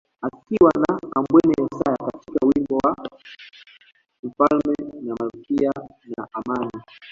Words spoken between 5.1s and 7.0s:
malkia na Amani